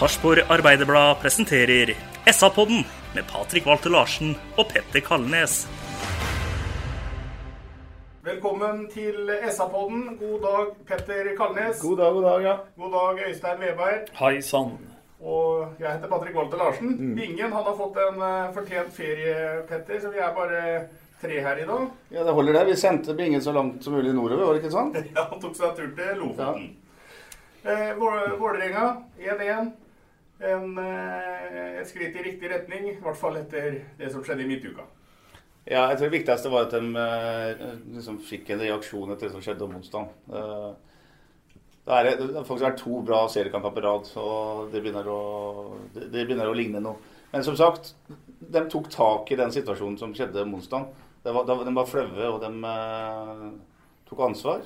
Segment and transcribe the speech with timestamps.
[0.00, 1.94] Sarpsborg Arbeiderblad presenterer
[2.32, 2.84] SA-podden
[3.14, 5.66] med Patrik Walter Larsen og Petter Kalnes.
[8.24, 10.06] Velkommen til SA-podden.
[10.20, 11.82] God dag, Petter Kalnes.
[11.82, 12.54] God dag, god dag, ja.
[12.80, 14.08] God dag, Øystein Veberg.
[14.20, 14.72] Hei sann.
[15.20, 16.94] Og jeg heter Patrik Walter Larsen.
[16.96, 17.14] Mm.
[17.18, 19.34] Bingen han har fått en eh, fortjent ferie,
[19.68, 20.62] Petter, så vi er bare
[21.20, 21.90] tre her i dag.
[22.10, 22.64] Ja, Det holder det.
[22.70, 24.96] Vi sendte Bingen så langt som mulig nordover, var det ikke sant?
[25.16, 26.70] Ja, Han tok seg en tur til Lofoten.
[27.68, 28.86] Eh, Vå- Vålerenga
[29.20, 29.68] 1-1.
[30.40, 34.48] En, eh, et skritt i riktig retning, i hvert fall etter det som skjedde i
[34.48, 34.86] midtuka.
[35.68, 39.34] Ja, jeg tror det viktigste var at de eh, liksom fikk en reaksjon etter det
[39.34, 40.08] som skjedde om onsdag.
[40.32, 40.70] Eh,
[41.90, 45.76] Det er det har faktisk vært to bra seriekamper på rad, og det begynner, å,
[45.94, 46.96] det, begynner å ligne noe.
[47.32, 47.94] Men som sagt,
[48.40, 50.86] de tok tak i den situasjonen som skjedde om onsdag.
[51.24, 52.50] Det var- De flaue, og de
[54.08, 54.60] tok ansvar.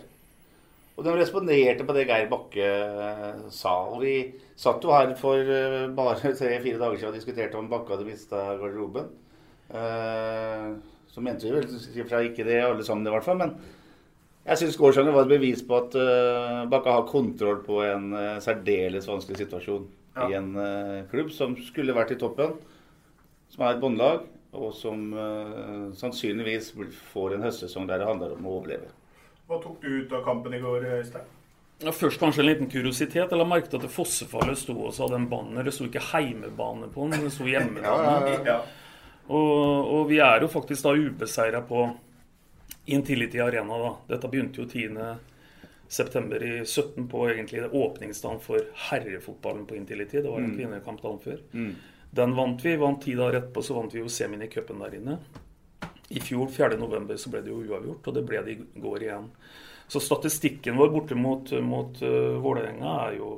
[0.94, 3.74] Og de responderte på det Geir Bakke eh, sa.
[3.90, 4.14] Og vi
[4.58, 8.44] satt jo her for eh, bare tre-fire dager siden og diskuterte om Bakke hadde mista
[8.60, 9.08] garderoben.
[9.74, 10.68] Eh,
[11.10, 13.40] så mente vi vel i og for seg ikke det alle sammen, i hvert fall.
[13.42, 13.56] Men
[14.44, 15.94] jeg syns Gårdsanger var et bevis på at
[16.70, 18.10] Bakke har kontroll på en
[18.44, 20.26] særdeles vanskelig situasjon Ja.
[20.28, 20.50] i en
[21.10, 22.52] klubb som skulle vært i toppen,
[23.50, 25.06] som er et båndlag, og som
[25.96, 26.74] sannsynligvis
[27.14, 28.90] får en høstsesong der det handler om å overleve.
[29.48, 31.26] Hva tok du ut av kampen i går, Øystein?
[31.84, 33.16] Ja, først kanskje en liten kuriositet.
[33.30, 35.66] Jeg la merke til at det Fossefallet sto og så hadde en banner.
[35.66, 38.38] Det sto ikke heimebane på den, men det sto hjemmebane.
[38.50, 38.60] Ja.
[39.24, 41.86] Og, og vi er jo faktisk da ubeseira på
[42.92, 43.78] Intility Arena.
[43.80, 43.92] da.
[44.10, 45.14] Dette begynte jo 10.9.
[46.44, 50.20] i 17 på egentlig åpningsdagen for herrefotballen på Intility.
[50.20, 51.40] Det var en kvinnekamp dagen før.
[52.14, 52.76] Den vant vi.
[52.76, 55.16] Vant ti dager etterpå, så vant vi jo semien i cupen der inne.
[56.08, 59.28] I fjor, 4.11, så ble det jo uavgjort, og det ble det i går igjen.
[59.88, 63.30] Så statistikken vår borte mot, mot uh, Vålerenga er jo,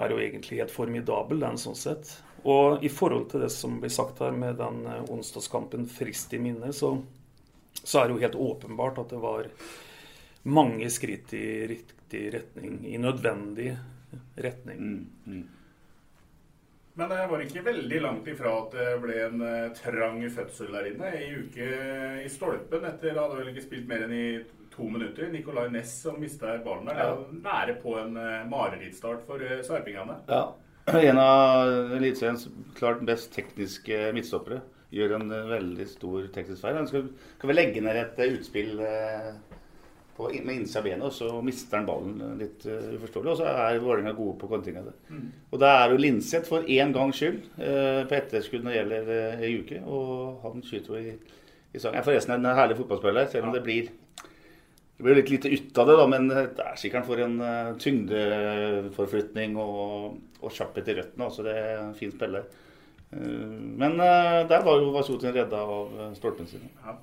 [0.00, 2.16] er jo egentlig helt formidabel, den sånn sett.
[2.44, 6.40] Og i forhold til det som blir sagt her med den eh, onsdagskampen frist i
[6.44, 6.90] minne, så,
[7.80, 9.48] så er det jo helt åpenbart at det var
[10.52, 13.70] mange skritt i riktig retning, i nødvendig
[14.36, 14.82] retning.
[16.94, 20.90] Men det var ikke veldig langt ifra at det ble en eh, trang fødsel der
[20.92, 21.14] inne.
[21.18, 21.70] I uke
[22.22, 24.26] i stolpen etter hadde vel ikke spilt mer enn i
[24.74, 25.26] to minutter.
[25.32, 27.00] Nicolay Næss som mista ballen der.
[27.02, 30.20] Var nære på en uh, marerittstart for uh, sarpingene.
[30.30, 30.44] Ja.
[31.08, 34.60] En av Eliteseriens klart best tekniske midtstoppere
[34.94, 36.78] gjør en eh, veldig stor teknisk feil.
[36.78, 39.30] Han skal, skal vel legge ned et eh, utspill eh,
[40.16, 43.32] på, med innsida av benet, og så mister han ballen eh, litt uh, uforståelig.
[43.32, 44.84] Og så er Vålerenga gode på kontringa.
[45.10, 45.26] Mm.
[45.50, 49.10] Og da er jo Linseth for én gangs skyld uh, på etterskudd når det gjelder
[49.10, 51.14] uh, ei uke, og han skyter jo i,
[51.74, 53.90] i Forresten Er forresten en herlig fotballspiller, selv om det blir
[54.94, 57.72] det blir litt lite ut av det, da, men det er sikkert for en uh,
[57.82, 61.26] tyngdeforflytning og, og kjapphet i røttene.
[61.26, 62.46] Altså det er en fin spiller.
[63.10, 63.50] Uh,
[63.82, 66.70] men uh, der var jo Vasotin redda av stolpen sin.
[66.84, 66.94] Ja.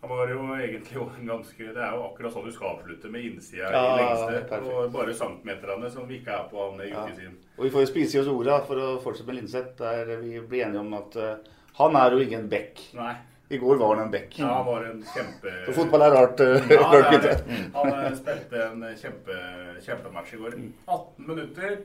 [0.00, 3.10] Han var jo egentlig jo en ganske Det er jo akkurat sånn du skal avslutte
[3.12, 4.60] med innsida Ja, i lengste.
[4.72, 7.02] Og bare centimeterne som vi ikke er på han i Ja.
[7.08, 7.34] siden.
[7.58, 10.40] Og vi får jo spise i oss orda for å fortsette med Linseth, der vi
[10.40, 11.36] blir enige om at uh,
[11.76, 12.80] han er jo ingen bekk.
[12.96, 13.12] Nei.
[13.50, 14.38] I går var han en bekk.
[14.38, 15.52] Ja, han var en kjempe...
[15.66, 16.40] Så fotball er rart.
[16.40, 17.60] Uh, Ja, det er det.
[17.74, 19.38] Han eh, spilte en kjempe,
[19.84, 20.58] kjempematch i går.
[20.86, 21.80] 18 minutter.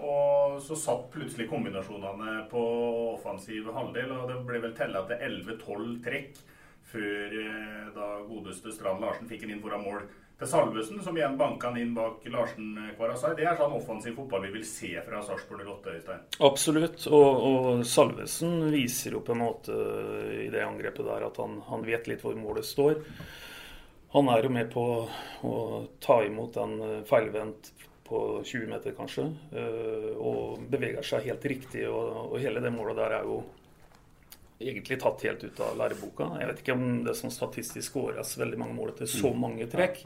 [0.00, 2.62] Og så satt plutselig kombinasjonene på
[3.14, 6.42] offensiv halvdel, og det ble vel tella til 11-12 trekk
[6.90, 10.02] før eh, da godeste Strand Larsen fikk den inn foran mål
[10.40, 13.34] til Salvesen, som igjen banka han inn bak Larsen Kvarasai.
[13.36, 16.22] Det er sånn offensiv fotball vi vil se fra Sarpsborg 08, Øystein.
[16.48, 17.04] Absolutt.
[17.12, 19.76] Og, og Salvesen viser jo på en måte
[20.40, 23.02] i det angrepet der at han, han vet litt hvor målet står.
[24.16, 24.84] Han er jo med på
[25.46, 25.54] å
[26.02, 27.68] ta imot en eh, feilvendt
[28.08, 29.28] på 20 meter, kanskje.
[29.54, 31.84] eh, Og beveger seg helt riktig.
[31.86, 33.42] Og, og hele det målet der er jo
[34.60, 36.30] egentlig tatt helt ut av læreboka.
[36.40, 40.04] Jeg vet ikke om det som statistisk skåres veldig mange mål etter så mange trekk.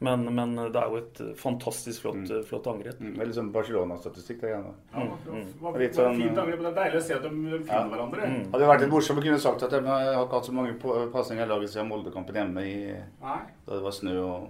[0.00, 3.00] Men, men det er jo et fantastisk flott, flott angrep.
[3.02, 4.40] Mm, Veldig sånn Barcelona-statistikk.
[4.44, 4.68] det igjen.
[4.94, 7.22] Ja, det var- var- Litt sånn, fint angrep, men Det er deilig å se at
[7.22, 8.20] de de finner hverandre.
[8.20, 10.78] Hadde det vært litt morsomt å kunne sagt at de har ikke hatt så mange
[11.10, 13.40] pasninger i laget siden Molde-kampen hjemme i, da
[13.74, 14.48] det var snø og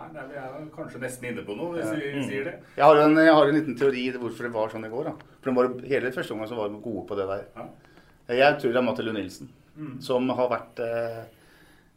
[0.00, 2.54] nei det er, vi er kanskje nesten inne på noe hvis vi sier det.
[2.74, 5.04] jeg har, en, jeg har en liten teori til hvorfor det var sånn i går.
[5.04, 5.12] da.
[5.42, 7.44] For de var, Hele første omgang var de gode på det der.
[7.54, 7.68] Ja.
[8.36, 9.50] Jeg tror det er Matte Lund Nilsen,
[10.00, 11.20] som har vært eh,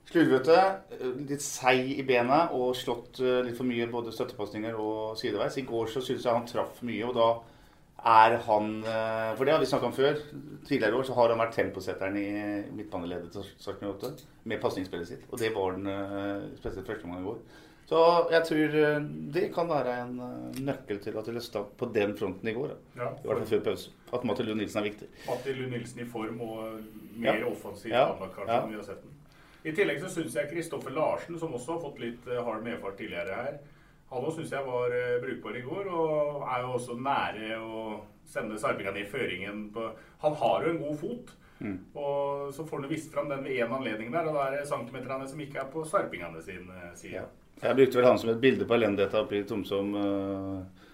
[0.10, 0.60] slurvete,
[0.98, 5.58] eh, litt seig i bena og slått eh, litt for mye både støttepasninger og sideveis.
[5.58, 7.30] I går så syns jeg han traff mye, og da
[8.04, 10.18] er han eh, For det har vi snakka om før.
[10.68, 12.30] Tidligere år så har han vært temposetteren i
[12.76, 14.12] midtbaneleddet til Sarpsborg 8
[14.52, 15.28] med pasningsspillet sitt.
[15.32, 17.40] Og det var han eh, spesielt første gang i går.
[17.90, 18.00] Så
[18.32, 19.00] jeg tror eh,
[19.36, 22.72] det kan være en eh, nøkkel til at det løsna på den fronten i går.
[22.96, 23.92] Ja, I hvert fall før pause.
[24.16, 25.10] At Matti Lund Nilsen er viktig.
[25.28, 26.80] Matti Lund Nilsen i form og
[27.18, 27.50] mer Ja.
[27.52, 28.06] offensiv Ja.
[28.20, 29.12] kanskje, enn vi har sett den.
[29.66, 32.98] I tillegg så syns jeg Kristoffer Larsen, som også har fått litt eh, hard medfart
[32.98, 33.60] tidligere her,
[34.14, 34.90] han òg syns jeg var
[35.22, 39.88] brukbar i går, og er jo også nære å sende sarpingene i føringen på
[40.22, 41.32] Han har jo en god fot.
[41.60, 41.80] Mm.
[41.96, 44.68] Og så får han vist fram den ved én anledning der, og da er det
[44.70, 47.14] centimeterne som ikke er på sarpingene sin side.
[47.14, 47.26] Ja.
[47.62, 50.88] Jeg brukte vel han som et bilde på elendigheten oppe i Tromsø om, uh,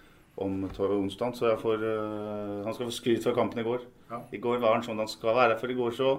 [0.44, 3.86] om tor- onsdag, så får, uh, han skal få skryt for kampen i går.
[4.10, 4.20] Ja.
[4.32, 6.12] I går var han sånn han skal være, for i går så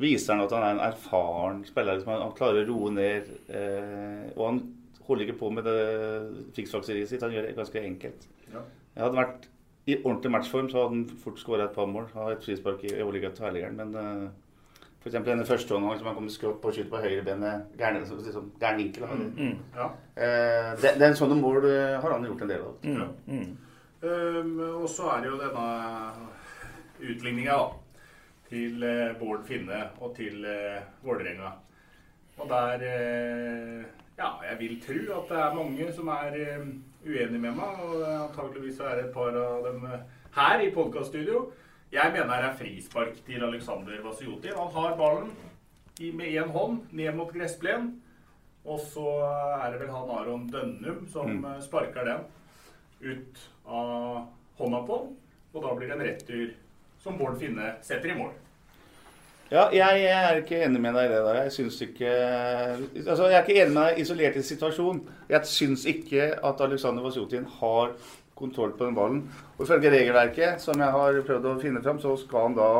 [0.00, 1.98] viser han at han er en erfaren spiller.
[1.98, 4.62] Liksom, han, han klarer å roe ned, Uh, og han
[5.06, 7.24] holder ikke på med det fiksfakseriet sitt.
[7.26, 8.28] Han gjør det ganske enkelt.
[8.52, 8.62] Ja.
[8.94, 9.48] Jeg hadde vært
[9.90, 12.06] i ordentlig matchform, så hadde han fort skåra et par mål.
[12.14, 14.30] Har et frispark i overligget tverrliggeren, men
[15.10, 18.52] eksempel denne første omgangen som han kom skrått på og skyter på høyrebenet, gæren liksom,
[18.60, 19.06] gæren vinkel.
[19.08, 19.56] mm.
[19.76, 19.88] Ja.
[20.14, 22.74] Eh, det, det er en sånne mål eh, har han gjort en del av.
[22.86, 23.08] Ja.
[24.02, 25.66] Um, og så er det jo denne
[27.02, 27.58] utligninga
[28.50, 31.52] til eh, Bård Finne og til eh, Vålerenga.
[32.38, 33.82] Og der eh,
[34.18, 36.66] Ja, jeg vil tro at det er mange som er eh,
[37.06, 40.02] uenige med meg, og antageligvis er det et par av dem eh,
[40.36, 41.46] her i podkaststudio.
[41.92, 44.54] Jeg mener det er frispark til Alexander Vasiotin.
[44.56, 45.32] Han har ballen
[46.16, 47.98] med én hånd ned mot gressplenen.
[48.64, 49.08] Og så
[49.58, 51.58] er det vel han Aron Dønnum som mm.
[51.60, 52.22] sparker den
[53.02, 55.10] ut av hånda på ham.
[55.52, 56.54] Og da blir det en retur
[57.02, 58.32] som Bård Finne setter i mål.
[59.52, 61.38] Ja, jeg, jeg er ikke enig med deg i det der.
[61.42, 62.12] Jeg syns ikke
[63.02, 65.02] Altså, jeg er ikke enig med deg isolert i situasjonen.
[65.28, 67.92] Jeg syns ikke at Aleksandr Vasjotin har
[68.42, 69.22] kontroll på den ballen.
[69.56, 72.70] Og ifølge regelverket, som jeg har prøvd å finne fram, så skal han da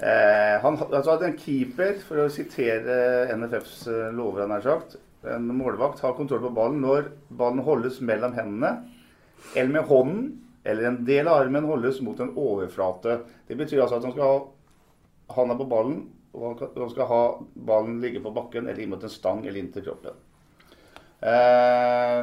[0.00, 4.98] eh, han, altså at En keeper, for å sitere NFFs eh, lover, han har sagt,
[5.26, 8.76] en målvakt har kontroll på ballen når ballen holdes mellom hendene,
[9.54, 10.26] eller med hånden,
[10.66, 13.20] eller en del av armen holdes mot en overflate.
[13.46, 14.38] Det betyr altså at han skal ha
[15.34, 16.00] han er på ballen,
[16.36, 17.20] og han skal ha
[17.68, 20.18] ballen ligge på bakken eller inn mot en stang eller inntil kroppen.
[21.20, 22.20] Eh,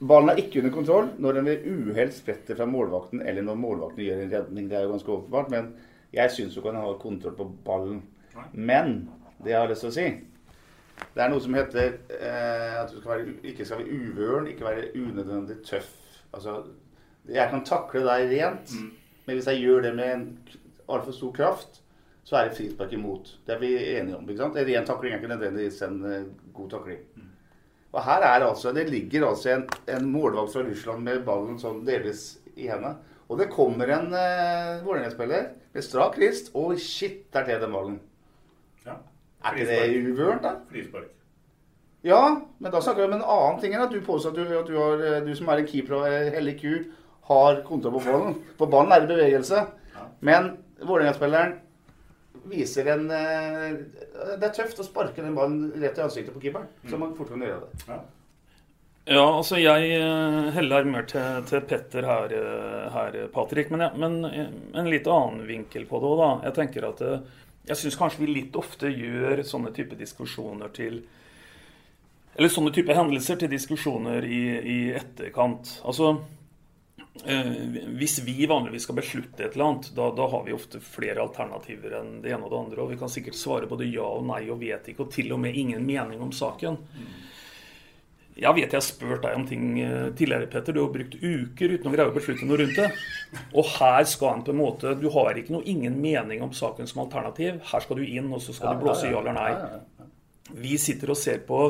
[0.00, 4.04] ballen er ikke under kontroll når den ved uhell spretter fra målvakten eller når målvakten
[4.04, 4.68] gjør en redning.
[4.70, 5.72] Det er jo ganske åpenbart, men
[6.14, 8.02] jeg syns du kan ha kontroll på ballen.
[8.52, 9.10] Men
[9.44, 10.06] det jeg har lyst til å si
[11.14, 14.66] Det er noe som heter eh, at du skal være, ikke skal være uvøren, ikke
[14.66, 15.92] være unødvendig tøff.
[16.36, 16.58] Altså,
[17.28, 18.74] jeg kan takle deg rent,
[19.26, 20.26] men hvis jeg gjør det med en
[20.90, 21.80] altfor stor kraft,
[22.24, 23.32] så er det frispark imot.
[23.46, 24.28] Det er vi enige om.
[24.28, 24.60] ikke sant?
[24.60, 27.00] En ren takling er ikke nødvendigvis en eh, god takling.
[27.90, 31.58] Og her er det altså, Det ligger altså en, en målvakt fra Russland med ballen
[31.58, 32.96] sånn delvis i hendene.
[33.30, 38.00] Og det kommer en uh, Vålerenga-spiller med strak rist, og shit, der til den ballen.
[38.86, 38.96] Ja.
[39.44, 40.56] Er ikke det uvørent, da?
[40.70, 41.12] Frispark.
[42.02, 44.54] Ja, men da snakker vi om en annen ting enn at du påstår at du,
[44.58, 46.72] at du, har, eh, du som er en keeper og er hellig ku,
[47.28, 48.38] har kontroll på ballen.
[48.58, 49.66] For ballen er i bevegelse.
[50.26, 51.58] Men Vålerenga-spilleren
[52.48, 53.76] viser en eh,
[54.38, 56.70] Det er tøft å sparke den ballen rett i ansiktet på keeperen.
[56.88, 57.84] Så man fort kan gjøre det.
[57.90, 58.00] Ja.
[59.10, 63.72] Ja, altså jeg eh, heller mer til, til Petter her, eh, her Patrick.
[63.72, 64.18] Men, ja, men
[64.76, 66.32] en litt annen vinkel på det òg, da.
[66.48, 67.04] Jeg tenker at
[67.70, 71.02] jeg syns kanskje vi litt ofte gjør sånne type diskusjoner til
[72.38, 75.80] Eller sånne type hendelser til diskusjoner i, i etterkant.
[75.84, 76.14] Altså
[77.20, 81.98] Hvis vi vanligvis skal beslutte et eller annet, da, da har vi ofte flere alternativer
[81.98, 82.84] enn det ene og det andre.
[82.84, 85.42] Og vi kan sikkert svare både ja og nei og vet ikke, og til og
[85.42, 86.78] med ingen mening om saken.
[88.40, 90.72] Jeg vet jeg har spurt deg om ting eh, tidligere, Petter.
[90.72, 92.88] Du har brukt uker uten å greie å beslutte noe rundt det.
[93.52, 96.88] Og her skal han på en måte Du har ikke noe ingen mening om saken
[96.88, 97.58] som alternativ.
[97.68, 99.50] Her skal du inn, og så skal du blåse ja eller nei.
[100.56, 101.60] Vi sitter og ser på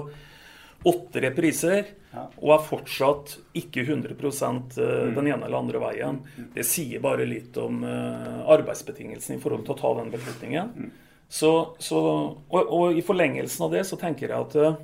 [0.88, 6.20] åtte repriser og er fortsatt ikke 100 eh, den ene eller andre veien.
[6.54, 10.90] Det sier bare litt om eh, arbeidsbetingelsene i forhold til å ta den beslutningen.
[11.30, 12.00] Så, så,
[12.48, 14.80] og, og, i forlengelsen av det så tenker jeg at eh,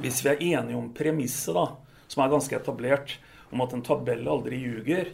[0.00, 1.66] hvis vi er enige om premisset, da,
[2.08, 3.18] som er ganske etablert,
[3.50, 5.10] om at en tabell aldri ljuger,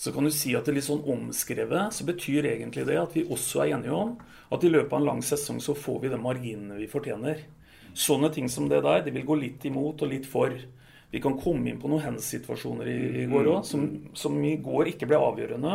[0.00, 3.14] så kan du si at det er litt sånn omskrevet, så betyr egentlig det at
[3.14, 4.14] vi også er enige om
[4.50, 7.44] at i løpet av en lang sesong så får vi de marginene vi fortjener.
[7.94, 10.54] Sånne ting som det der, det vil gå litt imot og litt for.
[11.10, 14.92] Vi kan komme inn på noen hands-situasjoner i, i, går òg, som, som, i går
[14.92, 15.72] ikke ble avgjørende,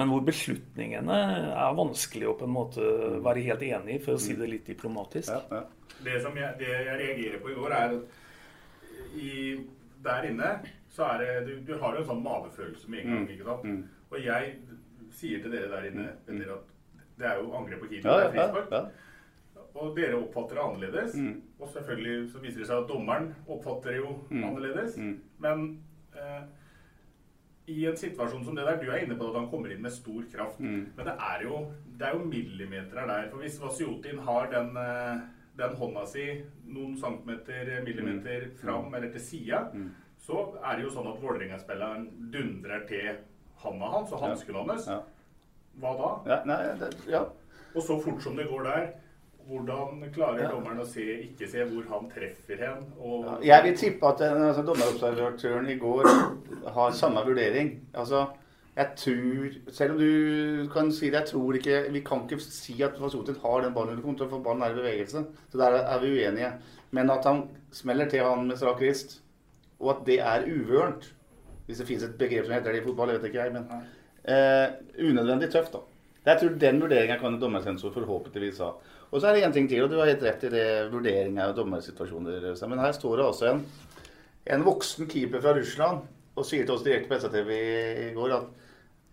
[0.00, 1.18] men hvor beslutningene
[1.52, 2.86] er vanskelig å på en måte
[3.20, 5.34] være helt enig i, for å si det litt diplomatisk.
[5.34, 5.98] Ja, ja.
[6.00, 9.32] Det som jeg, det jeg reagerer på i går, er at i,
[10.00, 10.50] der inne
[10.90, 13.22] så er det Du, du har jo en sånn mavefølelse med en gang.
[13.26, 13.34] Mm.
[13.34, 13.68] ikke sant?
[13.68, 14.08] Mm.
[14.10, 14.54] Og jeg
[15.14, 16.40] sier til dere der inne mm.
[16.40, 16.74] dere at
[17.20, 18.10] det er jo angrep på keeper.
[18.10, 18.82] Ja, ja, ja,
[19.74, 21.14] Og dere oppfatter det annerledes.
[21.14, 21.42] Mm.
[21.60, 24.42] Og selvfølgelig så viser det seg at dommeren oppfatter det jo mm.
[24.48, 24.96] annerledes.
[24.98, 25.14] Mm.
[25.44, 25.66] Men
[26.16, 26.42] eh,
[27.70, 29.94] i en situasjon som det der Du er inne på at han kommer inn med
[29.94, 30.58] stor kraft.
[30.60, 31.64] Men det er jo,
[31.98, 33.28] det er jo millimeter der.
[33.30, 35.24] For hvis Vasiotin har den, eh,
[35.60, 36.26] den hånda si
[36.66, 39.66] noen centimeter, millimeter fram eller til sida
[40.20, 43.20] så er det jo sånn at Vålerenga-spilleren dundrer til
[43.62, 44.88] handa hans og hansken hans.
[44.90, 45.00] Ja.
[45.80, 46.10] Hva da?
[46.28, 47.22] Ja, nei, det, ja.
[47.70, 48.88] Og så fort som det går der,
[49.50, 50.50] hvordan klarer ja.
[50.52, 52.84] dommeren å se, ikke se hvor han treffer hen?
[53.02, 56.06] Ja, jeg vil tippe at altså, dommerobservatøren i går
[56.76, 57.72] har samme vurdering.
[57.94, 58.28] Altså,
[58.76, 62.76] jeg tror Selv om du kan si det, jeg tror ikke Vi kan ikke si
[62.86, 65.24] at Fasotin har den ballen under kontroll, for ballen er i bevegelse.
[65.50, 66.52] Så der er vi uenige.
[66.94, 67.42] Men at han
[67.74, 69.18] smeller til han med strak rist
[69.80, 71.08] og at det er uvørent.
[71.66, 73.66] Hvis det finnes et begrep som heter det i fotball, jeg vet ikke jeg, men
[74.24, 75.84] eh, unødvendig tøft, da.
[76.26, 78.72] Jeg tror Den vurderinga kan en dommersensor forhåpentligvis ha.
[79.10, 81.48] Og så er det én ting til, og du har helt rett i det vurderinga
[81.48, 82.46] av dommersituasjoner.
[82.70, 83.64] Men her står det også en,
[84.54, 86.04] en voksen keeper fra Russland
[86.38, 88.46] og sier til oss direkte på SATV i går at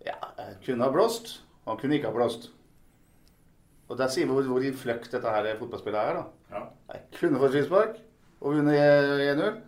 [0.06, 0.14] ja,
[0.64, 2.50] kunne ha blåst, og han kunne ikke ha blåst.
[3.88, 6.20] Og der sier vi hvor, hvor innfløkt dette her fotballspillet er.
[6.20, 6.54] da.
[6.54, 6.64] Ja.
[6.94, 7.96] Jeg kunne fått frispark
[8.38, 9.62] og vunnet 1-0.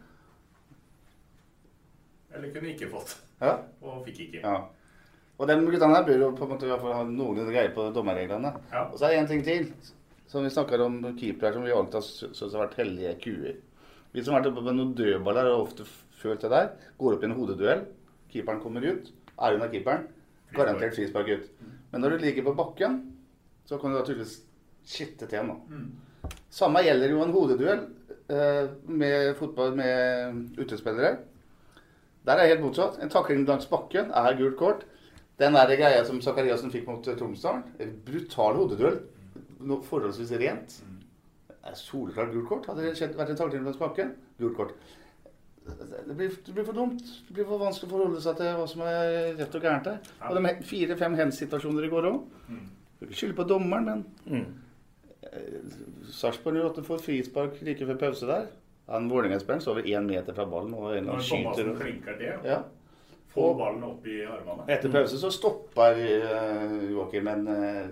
[2.36, 3.16] Eller kunne ikke fått.
[3.40, 3.56] Ja.
[3.82, 4.42] Og fikk ikke.
[4.44, 4.58] Ja.
[5.40, 8.52] Og den guttene her bør jo på en måte ha noenlunde greie på dommerreglene.
[8.70, 8.84] Ja.
[8.90, 9.70] Og så er det én ting til.
[10.30, 13.56] Som vi snakker om keepere som vi alltid har syntes har vært hellige kuer.
[14.14, 15.86] Vi som har vært oppe med noen dødballer, har ofte
[16.20, 16.68] følt det der.
[17.00, 17.82] Går opp i en hodeduell.
[18.30, 19.10] Keeperen kommer ut.
[19.40, 20.06] Er under keeperen.
[20.54, 21.50] Garantert frispark ut.
[21.90, 23.00] Men når du ligger på bakken,
[23.66, 24.38] så kan du naturligvis
[24.86, 25.58] skitte til nå.
[25.66, 26.30] Mm.
[26.50, 27.84] Samme gjelder jo en hodeduell
[28.30, 31.16] eh, med fotball med utespillere.
[32.26, 33.02] Der er det helt motsatt.
[33.02, 34.86] En takling langs bakken er gult kort.
[35.40, 38.98] Den der greia som Sakariassen fikk mot Tromsdalen, en brutal hodeduell,
[39.88, 40.80] forholdsvis rent.
[41.60, 42.70] Er soleklart gult kort.
[42.70, 44.74] Hadde det vært en takling langs bakken, gult kort.
[45.70, 47.02] Det blir, det blir, for dumt.
[47.28, 49.98] Det blir for vanskelig å forholde seg til hva som er rett og gærent her.
[50.30, 52.24] Og de fire-fem hands-situasjoner i går òg.
[52.48, 52.64] Mm.
[53.04, 54.48] Ikke skylde på dommeren, men mm.
[56.10, 58.48] Sarpsborg 08 får frispark like før pause der.
[58.90, 60.74] Han Vålerenga-spilleren står over én meter fra ballen.
[60.74, 61.74] og en Når skyter.
[61.78, 62.62] klinker det, ja.
[63.30, 64.66] få ballen opp i armene.
[64.68, 67.86] Etter pause så stopper uh, Joakim en uh,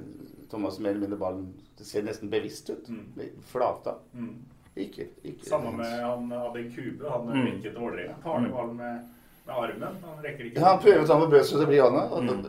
[0.51, 2.89] Thomas mer eller mindre ballen Det ser nesten bevisst ut.
[2.89, 3.31] Mm.
[3.47, 3.99] Flata.
[4.15, 4.35] Mm.
[4.79, 7.11] Ikke, ikke Samme med han hadde en kube.
[7.11, 7.45] Han mm.
[7.45, 8.19] vinket til Vålerenga.
[8.23, 8.57] Tar ned mm.
[8.57, 9.09] ballen med,
[9.47, 9.99] med, armen.
[10.05, 12.47] Han rekker ikke Ja, han prøver å ta med brøstet, så det blir han mm.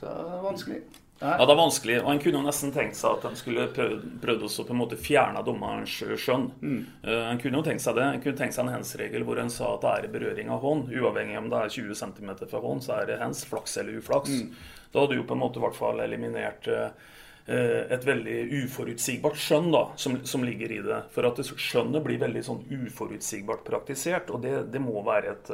[0.00, 0.82] Så det er vanskelig.
[1.22, 1.96] Ja, det er vanskelig.
[2.02, 5.40] Og en kunne nesten tenkt seg at de skulle prøvd å på en måte fjerne
[5.46, 6.48] dommerens skjønn.
[6.60, 6.80] Mm.
[7.06, 8.04] En kunne jo tenkt seg det.
[8.04, 10.90] En kunne tenkt seg en hands-regel hvor en sa at det er berøring av hånd.
[10.92, 14.34] Uavhengig om det er 20 cm fra hånd, så er det hands, flaks eller uflaks.
[14.42, 14.64] Mm.
[14.92, 17.13] Da hadde du jo på en måte i hvert fall eliminert uh,
[17.44, 21.00] et veldig uforutsigbart skjønn da, som, som, ligger i det.
[21.12, 25.50] For at skjønnet blir veldig sånn uforutsigbart praktisert, og det, det, må, være et,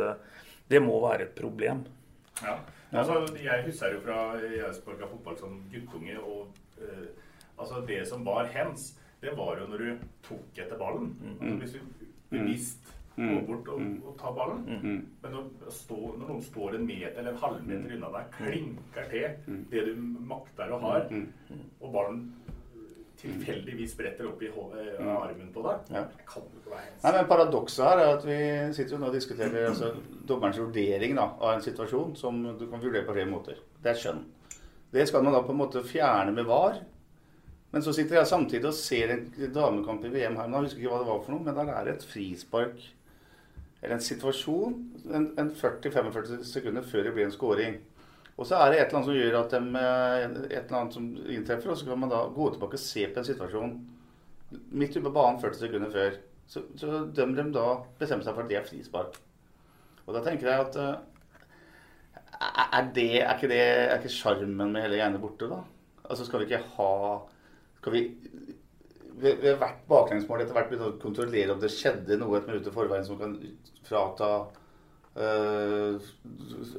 [0.71, 1.83] det må være et problem.
[2.45, 2.61] Ja.
[2.91, 7.11] Altså, jeg husker jo fra jeg sparka fotball som guttunge, og eh,
[7.59, 8.93] altså det som var hens,
[9.23, 11.13] det var jo når du tok etter ballen.
[11.23, 11.59] Mm.
[11.63, 13.33] Hvis du bevisst mm.
[13.35, 13.97] går bort og, mm.
[14.07, 14.63] og ta ballen.
[14.69, 15.01] Mm.
[15.23, 19.61] Men når, stå, når, noen står en meter eller en halvmeter unna deg, klinker til
[19.73, 19.95] det du
[20.31, 21.11] makter og har,
[21.81, 22.25] og ballen
[23.21, 25.91] tilfeldigvis spretter opp i eh, armen på deg.
[25.93, 26.05] Ja.
[26.09, 28.39] Det kan ikke være Nei, men Paradokset her er at vi
[28.77, 29.91] sitter jo nå og diskuterer altså,
[30.29, 33.61] dommerens vurdering da, av en situasjon som du kan vurdere på tre måter.
[33.81, 34.23] Det er skjønn.
[34.91, 36.81] Det skal man da på en måte fjerne med var.
[37.71, 40.49] Men så sitter jeg samtidig og ser en damekamp i VM her.
[40.49, 42.89] Men jeg husker ikke hva det var for noe, men der er det et frispark
[43.81, 44.75] eller en situasjon
[45.15, 47.79] en, en 40-45 sekunder før det blir en scoring.
[48.37, 50.97] Og så er det et eller annet som gjør at de, eh, et eller annet
[50.97, 53.75] som inntreffer, og så kan man da gå tilbake og se på en situasjon
[54.51, 56.17] midt ute på banen 40 sekunder før,
[56.51, 57.67] så, så dømmer de da
[58.01, 59.19] bestemmer seg for at det er frispark.
[60.07, 61.11] Og da tenker jeg at uh,
[62.41, 65.61] er, det, er ikke det sjarmen med hele greiene borte, da?
[66.11, 66.95] Altså Skal vi ikke ha
[67.79, 68.01] Skal vi
[69.19, 72.69] ved, ved hvert baklengsmål etter hvert begynne å kontrollere om det skjedde noe et minutt
[72.69, 73.37] i forveien som kan
[73.87, 74.31] frata
[75.17, 76.11] øh,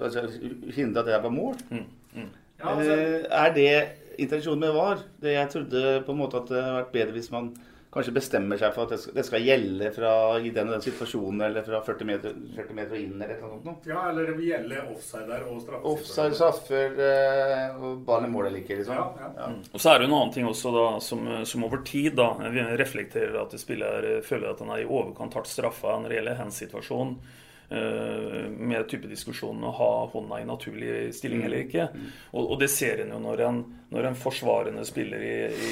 [0.02, 0.28] altså,
[0.76, 1.58] Hindre at det var mål?
[1.70, 2.30] Mm, mm.
[2.62, 2.96] Ja, altså.
[3.42, 3.74] Er det
[4.22, 5.04] intensjonen med VAR?
[5.22, 7.52] Det jeg trodde på en måte at det hadde vært bedre hvis man
[7.92, 11.66] kanskje bestemmer seg for at det skal gjelde fra i den og den situasjonen, eller
[11.68, 13.90] fra 40 meter, 40 meter inn, eller noe sånt.
[13.90, 15.90] Ja, eller det vil gjelde offside der og straffer.
[15.92, 18.96] Offside, straffer eh, og ballen i mål eller ikke, liksom.
[18.96, 19.30] Ja, ja.
[19.42, 19.52] Ja.
[19.52, 19.60] Mm.
[19.72, 22.32] Og så er det en annen ting også, da, som, som over tid da,
[22.80, 26.64] reflekterer at spiller føler at han er i overkant hardt straffa når det gjelder hans
[26.64, 27.41] situasjon eh,
[27.72, 31.86] med type diskusjonen å ha hånda i naturlig stilling eller ikke.
[31.94, 32.10] Mm.
[32.34, 33.62] Og, og det ser en jo når en,
[33.96, 35.38] når en forsvarende spiller i,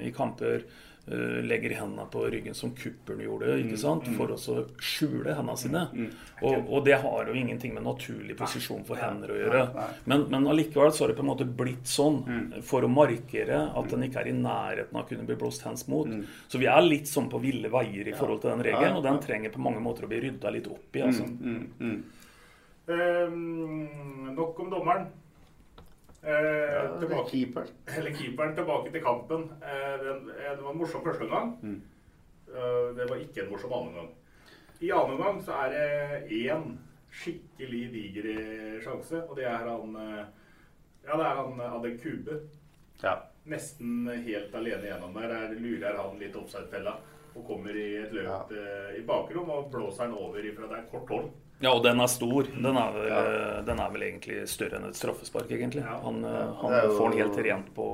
[0.00, 0.64] i kamper
[1.42, 4.06] legger hendene på ryggen som kuppelen gjorde, ikke mm, sant?
[4.06, 4.16] Mm.
[4.18, 5.84] for å skjule hendene sine.
[5.92, 6.10] Mm,
[6.42, 9.64] og, og, det har jo ingenting med naturlig posisjon for hender å gjøre.
[10.04, 12.20] Men, men allikevel så har det på en måte blitt sånn
[12.66, 15.88] for å markere at den ikke er i nærheten av å kunne bli blåst hands
[15.90, 16.10] mot.
[16.48, 19.20] Så vi er litt sånn på ville veier i forhold til den regelen, og den
[19.24, 21.04] trenger på mange måter å bli rydda litt opp i.
[21.08, 21.26] altså.
[22.90, 25.10] Um, nok om dommeren.
[26.22, 27.66] Eh, ja, tilbake, keeper.
[27.98, 29.46] Eller keeperen tilbake til kampen.
[29.62, 31.54] Eh, det, eh, det, var en morsom første omgang.
[31.62, 31.82] Mm.
[32.48, 34.10] Eh, det var ikke en morsom annen omgang.
[34.80, 36.76] I annen omgang så er det én
[37.10, 38.28] skikkelig diger
[38.84, 39.96] sjanse, og det er han
[41.00, 42.40] Ja, det er han Adel Kube.
[43.02, 43.16] Ja.
[43.48, 45.28] Nesten helt alene gjennom der.
[45.32, 46.98] Der lurer han litt offside-fella
[47.34, 48.90] og kommer i et løp ja.
[48.98, 51.30] I bakrom og blåser han over ifra det er kort hold.
[51.60, 52.46] Ja, og den er stor.
[52.54, 53.24] Den er vel, ja.
[53.66, 55.84] den er vel egentlig større enn et straffespark, egentlig.
[55.84, 55.98] Ja.
[56.06, 57.88] Han, han jo, får den helt rent på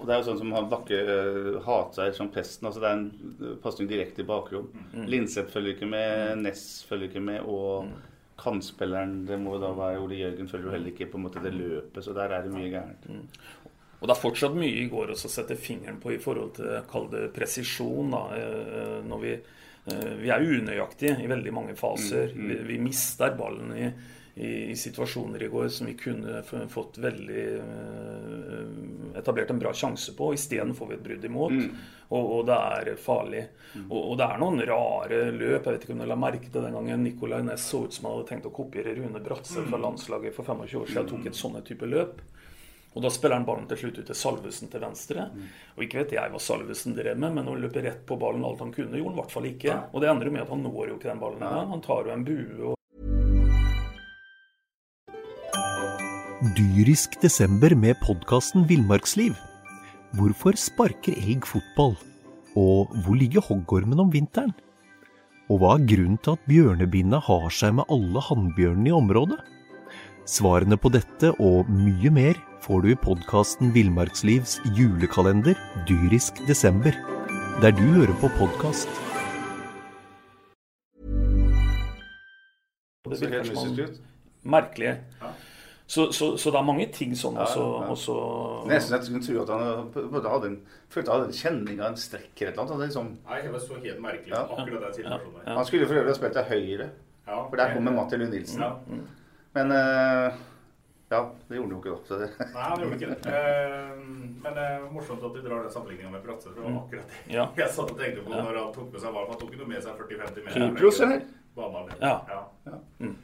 [0.00, 2.66] og Det er jo sånn som han Bakke uh, hater som pesten.
[2.66, 4.70] altså Det er en pasning direkte i bakrom.
[4.94, 5.04] Mm.
[5.12, 6.44] Linseth følger ikke med, mm.
[6.46, 7.92] Ness følger ikke med, og mm.
[8.40, 11.52] kantspilleren det må da være Ole Jørgen følger jo heller ikke på en måte det
[11.52, 12.02] løpet.
[12.06, 13.06] Så der er det mye gærent.
[13.12, 13.70] Mm.
[14.00, 16.78] Og det er fortsatt mye i går også å sette fingeren på i forhold til
[16.88, 18.14] kall det presisjon.
[18.16, 19.56] da, eh, når vi Eh,
[20.20, 22.32] vi er unøyaktige i veldig mange faser.
[22.34, 22.48] Mm, mm.
[22.48, 23.86] Vi, vi mister ballen i,
[24.34, 30.14] i, i, situasjoner i går som vi kunne fått veldig uh, etablert en bra sjanse
[30.16, 30.34] på.
[30.34, 31.70] Isteden får vi et brudd imot, mm.
[32.08, 33.44] og, og, det er farlig.
[33.74, 33.86] Mm.
[33.88, 35.64] Og, og, det er noen rare løp.
[35.64, 38.10] Jeg vet ikke om du la merke til den gangen Nicolay Næss så ut som
[38.10, 39.86] han hadde tenkt å kopiere Rune Bratseth fra mm.
[39.88, 41.10] landslaget for 25 år siden.
[41.14, 42.20] Tok et sånne type løp.
[42.90, 45.28] Og da spiller han ballen til slutt ut til Salvesen til venstre.
[45.30, 45.46] Mm.
[45.76, 48.64] Og ikke vet jeg hva Salvesen drev med, men han løper rett på ballen alt
[48.64, 49.70] han kunne, gjorde han i hvert fall ikke.
[49.70, 49.78] Ja.
[49.94, 51.70] Og det ender jo med at han når jo ikke den ballen engang.
[51.76, 52.76] Han tar jo en bue og
[56.56, 59.34] Dyrisk desember med podkasten Villmarksliv.
[60.16, 61.92] Hvorfor sparker elg fotball?
[62.58, 64.54] Og hvor ligger hoggormen om vinteren?
[65.52, 69.38] Og hva er grunnen til at bjørnebinna har seg med alle hannbjørnene i området?
[70.24, 75.56] Svarene på dette og mye mer får du i podkasten Villmarkslivs julekalender
[75.88, 76.92] dyrisk desember,
[77.62, 78.88] der du hører på podkast.
[83.10, 83.78] Det virker som
[84.42, 84.98] merkelig.
[85.86, 87.62] Så, så, så, det er mange ting sånn også.
[87.64, 87.86] Ja, ja.
[87.90, 88.12] også
[88.70, 90.58] Nesten jeg skulle tro at han hadde en,
[90.92, 92.78] følte han hadde en kjenning av en strekk eller noe.
[92.84, 93.08] Liksom.
[93.26, 94.36] Nei, det var så helt merkelig.
[94.36, 94.44] Ja.
[94.44, 95.48] akkurat den situasjonen.
[95.48, 96.92] Han skulle for øvrig ha spilt til høyre,
[97.24, 98.62] for der kommer Matti Lund Nilsen.
[98.86, 99.02] Mm.
[99.58, 100.38] Men uh,
[101.10, 102.16] ja, det gjorde han jo ikke, da.
[102.20, 102.50] Det...
[102.54, 103.30] Nei, han gjorde ikke det.
[103.34, 104.02] Uh,
[104.44, 106.52] men det er morsomt at du drar den sammenligninga med Bratseth.
[106.54, 106.82] For det var mm.
[106.84, 107.46] akkurat det ja.
[107.60, 109.32] jeg satt og tenkte på når han tok med seg ballen.
[109.32, 110.62] Han tok jo med seg 40-50 meter.
[110.68, 111.24] Kypros, eller?
[111.98, 112.12] Ja.
[112.30, 112.38] Ja.
[112.68, 112.78] Ja.
[113.00, 113.16] Mm.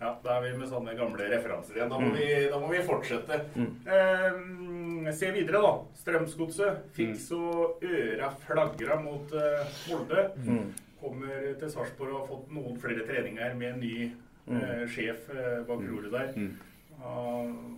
[0.00, 0.10] ja.
[0.24, 1.92] Da er vi med sånne gamle referanser igjen.
[1.94, 2.18] Da må, mm.
[2.18, 3.38] vi, da må vi, fortsette.
[3.54, 3.70] Mm.
[3.86, 5.72] Eh, se videre, da.
[6.02, 7.22] Strømsgodset fikk mm.
[7.28, 7.44] så
[7.86, 10.26] øra flagra mot uh, Molde.
[10.42, 10.74] Mm.
[10.98, 13.94] Kommer til Sarpsborg og har fått noen flere treninger med en ny
[14.50, 14.60] mm.
[14.90, 15.30] sjef
[15.70, 16.36] bak roret der.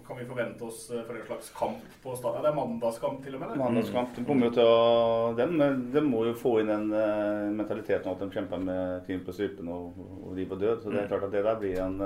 [0.06, 2.42] Kan vi forvente oss eh, for en slags kamp på stadion?
[2.42, 3.52] Det er mandagskamp til og med?
[3.54, 3.60] Det.
[3.62, 4.12] Mandagskamp.
[4.16, 5.56] De kommer jo til å den,
[5.94, 9.70] de må jo få inn den uh, mentaliteten at de kjemper med team på strupen
[9.72, 10.82] og, og liv og død.
[10.82, 11.10] Så det er mm.
[11.12, 11.98] klart at det der blir en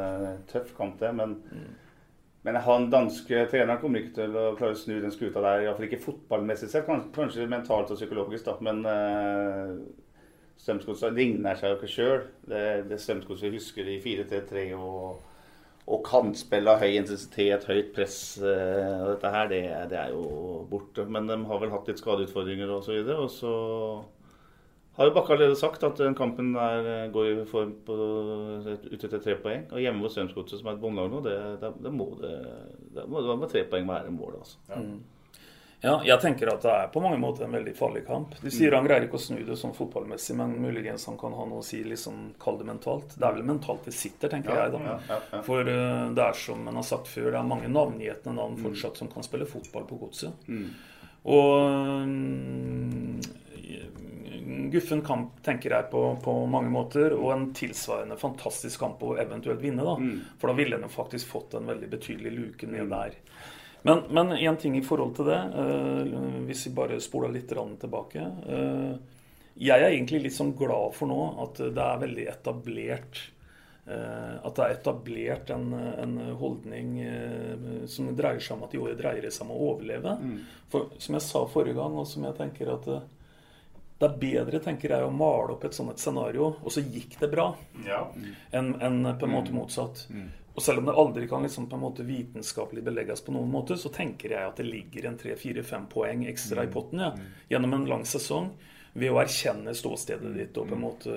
[0.50, 1.11] tøff kamp, det.
[1.18, 1.70] Men, mm.
[2.46, 5.64] men han danske treneren kommer ikke til å klare å snu den skuta der.
[5.66, 8.54] Iallfall ikke fotballmessig sett, kanskje, mentalt og psykologisk, da.
[8.62, 8.87] Men
[10.59, 12.22] Strømsgodset ligner seg jo ikke sjøl.
[12.46, 15.27] Det, det Strømsgodset husker i 4-3-3 og
[15.88, 20.61] og kantspill av høy intensitet, høyt press eh, og dette her, det, det, er jo
[20.68, 21.07] borte.
[21.09, 23.24] Men de har vel hatt litt skadeutfordringer og så videre.
[23.24, 23.53] Og så
[24.98, 27.96] har jo Bakke allerede sagt at den kampen der eh, går i form på
[28.68, 29.64] ut etter tre poeng.
[29.72, 32.35] Og hjemme hos Strømsgodset, som er et båndlag nå, det, det, det, må det,
[32.96, 34.61] det må, det må tre poeng være målet, altså.
[34.68, 34.83] Ja.
[35.78, 35.84] Mm.
[35.86, 38.32] Ja, jeg tenker at det er på mange måter en veldig farlig kamp.
[38.42, 41.44] De sier han greier ikke å snu det sånn fotballmessig, men muligens han kan ha
[41.46, 43.14] noe å si liksom kall det mentalt.
[43.14, 44.80] Det er vel mentalt det sitter, tenker Ja, jeg da.
[45.08, 45.42] ja, ja.
[45.46, 48.98] For uh, det er som en har sagt før, det er mange navngjetne navn fortsatt
[48.98, 50.50] som kan spille fotball på godset.
[51.28, 51.54] Og
[52.02, 53.20] um,
[54.72, 59.62] guffen kamp tenker jeg på på mange måter, og en tilsvarende fantastisk kamp å eventuelt
[59.62, 59.84] vinne.
[59.86, 59.94] da.
[60.40, 63.14] For da ville en faktisk fått en veldig betydelig luke ned der.
[63.82, 66.16] Men, men en ting i forhold til det, eh,
[66.48, 68.24] hvis vi bare spoler litt tilbake.
[68.48, 68.96] eh,
[69.58, 73.20] jeg er egentlig litt sånn glad for nå at det er veldig etablert
[73.88, 78.98] eh, At det er etablert en, en holdning eh, som dreier seg om at i
[78.98, 80.16] dreier seg om å overleve.
[80.70, 83.06] For som jeg sa forrige gang, og som jeg tenker at eh,
[83.98, 87.16] det er bedre tenker jeg, å male opp et sånt et scenario, og så gikk
[87.18, 87.48] det bra,
[87.86, 88.04] Ja.
[88.54, 90.04] enn enn på en måte motsatt.
[90.58, 93.76] Og selv om det aldri kan liksom på en måte vitenskapelig belegges på noen måte,
[93.78, 97.12] så tenker jeg at det ligger en tre-fire-fem poeng ekstra i potten ja,
[97.52, 98.50] gjennom en lang sesong
[98.98, 101.14] ved å erkjenne ståstedet ditt og på en måte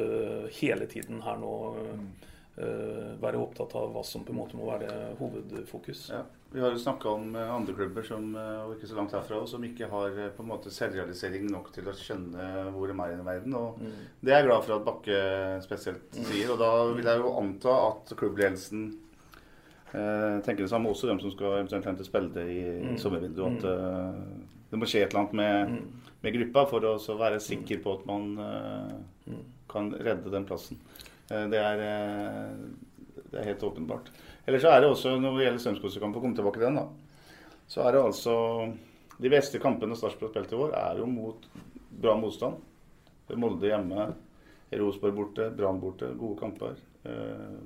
[0.60, 5.15] hele tiden her nå uh, være opptatt av hva som på en måte må være
[5.17, 6.06] hovedfokus.
[6.13, 6.21] Ja.
[6.54, 9.63] Vi har jo snakka om eh, andre klubber som, og ikke så langt herfra, som
[9.63, 13.56] ikke har på en måte selvrealisering nok til å skjønne hvor de er i verden.
[13.56, 13.80] Og
[14.19, 15.21] Det er jeg glad for at Bakke
[15.63, 16.51] spesielt sier.
[16.51, 18.84] Og da vil jeg jo anta at klubbledelsen
[19.97, 23.60] eh, tenker det samme også, dem som skal eventuelt hente spillere i sommervinduet.
[23.60, 27.82] At uh, det må skje et eller annet med, med gruppa for å være sikker
[27.84, 29.36] på at man uh,
[29.71, 30.80] kan redde den plassen.
[31.32, 31.84] Uh, det, er,
[33.32, 34.12] det er helt åpenbart.
[34.45, 36.82] Eller så er det også, når det gjelder Strømsgodset-kampen, for å komme tilbake til den,
[36.82, 38.34] da, så er det altså
[39.21, 41.43] De beste kampene Sarpsborg har spilt i år, er jo mot
[42.01, 42.58] bra motstand.
[43.38, 44.10] Molde hjemme,
[44.80, 46.10] Rosborg borte, Brann borte.
[46.19, 46.80] Gode kamper.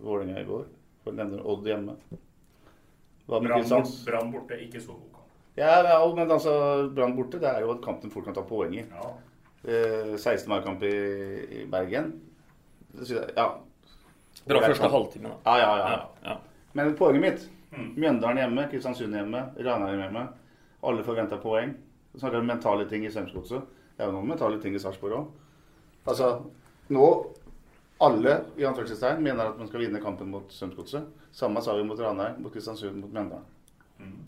[0.04, 0.66] Vålerenga i går.
[1.06, 1.94] For å nevne Odd hjemme.
[3.30, 5.30] Brann borte, ikke så god kamp.
[5.58, 6.56] Ja, ja, men altså,
[6.94, 8.84] Brann borte, det er jo at kampen fort kan ta poeng i.
[8.84, 9.12] Ja.
[9.66, 10.96] Eh, 16 mai-kamp i,
[11.62, 12.12] i Bergen.
[12.98, 13.48] Jeg, ja.
[14.46, 14.98] Bra første kamp.
[14.98, 15.38] halvtime, da.
[15.46, 15.94] Ja, ja, ja.
[15.94, 16.66] Ja, ja.
[16.76, 20.28] Men poenget mitt Mjøndalen hjemme, Kristiansund hjemme, Ranheim hjemme.
[20.86, 21.74] Alle forventa poeng.
[22.14, 23.66] Så snakker om mentale ting i Strømsgodset.
[23.96, 25.26] Det er jo noen mentale ting i Sarpsborg òg.
[26.08, 26.30] Altså,
[26.96, 27.10] nå
[28.04, 31.06] alle i anførselstegn mener at man skal vinne kampen mot Strømsgodset.
[31.36, 33.46] Samme sa vi mot Ranheim, mot Kristiansund, mot Mjøndalen.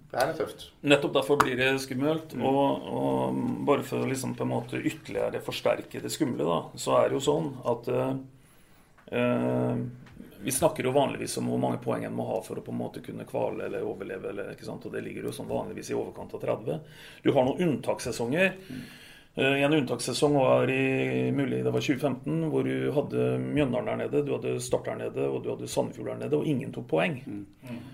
[0.08, 0.70] Det her er tøft.
[0.88, 2.32] Nettopp derfor blir det skummelt.
[2.40, 6.96] Og, og bare for å liksom på en måte ytterligere forsterke det skumle, da, så
[7.02, 8.14] er det jo sånn at eh,
[9.20, 9.82] eh,
[10.48, 12.80] Vi snakker jo vanligvis om hvor mange poeng en må ha for å på en
[12.80, 14.32] måte kunne kvale eller overleve.
[14.32, 14.88] Eller, ikke sant?
[14.88, 16.80] Og det ligger jo sånn vanligvis i overkant av 30.
[17.26, 18.56] Du har noen unntakssesonger.
[18.56, 18.88] Eh,
[19.38, 24.32] En unntakssesong var i mulig det var 2015, hvor du hadde Mjøndalen der nede, du
[24.34, 27.20] hadde Start der nede og du hadde Sandefjord der nede, og ingen tok poeng.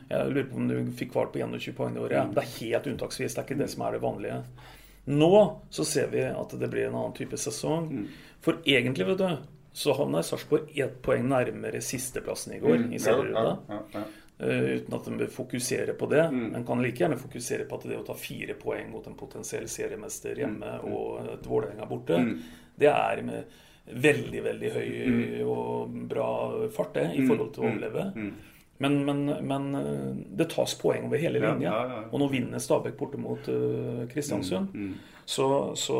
[0.08, 2.32] Jeg lurer på om du fikk kvart på 21 poeng det året.
[2.32, 4.40] Det er helt unntaksvis, det er ikke det som er det vanlige.
[5.12, 5.34] Nå
[5.70, 7.92] så ser vi at det blir en annen type sesong.
[8.44, 9.28] For egentlig, vet du,
[9.74, 13.58] så havna Sarpsborg ett poeng nærmere sisteplassen i går i serierunde.
[13.68, 14.00] Ja, ja.
[14.00, 16.24] Eh, uten at en bør fokusere på det.
[16.58, 19.68] En kan like gjerne fokusere på at det å ta fire poeng mot en potensiell
[19.70, 22.18] seriemester hjemme og et Vålerenga borte,
[22.76, 24.90] det er med veldig, veldig høy
[25.44, 26.28] og bra
[26.72, 28.08] fart det, i forhold til å overleve.
[28.84, 31.70] Men, men, men eh, det tas poeng over hele linja.
[31.70, 32.00] ja, ja.
[32.10, 34.74] Og nå vinner Stabæk borte mot eh, Kristiansund.
[35.26, 35.46] Så,
[35.80, 36.00] så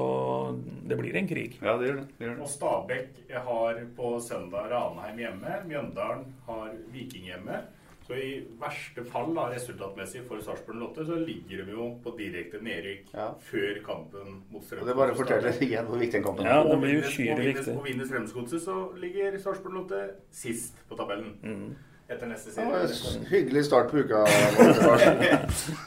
[0.84, 1.60] det blir en krig.
[1.62, 2.08] Ja, det gjør det.
[2.18, 2.42] det, gjør det.
[2.44, 5.54] Og Stabæk har på søndag Ranheim hjemme.
[5.70, 7.62] Mjøndalen har Viking hjemme.
[8.08, 12.60] Så i verste fall da, resultatmessig for Sarpsborg 08, så ligger de jo på direkte
[12.60, 13.30] nedrykk Ja.
[13.40, 14.88] før kampen mot Strømsgodset.
[14.88, 16.64] det bare forteller igjen hvor viktig den kampen Ja, er.
[16.74, 17.78] det blir Og uhyre vinner- viktig.
[17.78, 21.38] Og vinner Strømsgodset, så ligger Sarpsborg 08 sist på tabellen.
[21.44, 21.76] Mm.
[22.10, 22.82] Etter neste serie.
[22.84, 24.26] en hyggelig start på uka.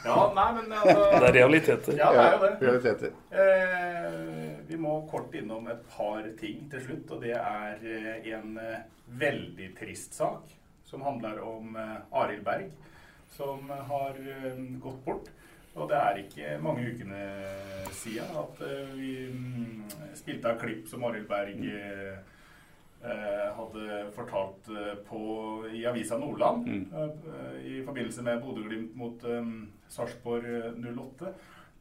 [0.05, 1.97] Ja, nei, men altså Det er realiteter.
[1.97, 2.67] Ja, det er jo det.
[2.67, 3.11] Realiteter.
[3.31, 8.57] Eh, vi må kort innom et par ting til slutt, og det er eh, en
[8.57, 8.79] eh,
[9.19, 10.49] veldig trist sak
[10.87, 12.71] som handler om eh, Arild Berg,
[13.35, 15.29] som har eh, gått bort.
[15.77, 17.19] Og det er ikke mange ukene
[17.93, 19.83] siden at eh, vi mm,
[20.17, 22.15] spilte av klipp som Arild Berg eh,
[23.03, 25.21] eh, hadde fortalt eh, på,
[25.75, 26.87] i Avisa Nordland mm.
[27.61, 29.53] i forbindelse med Bodø-Glimt mot eh,
[29.93, 31.35] Sarpsborg eh, 08.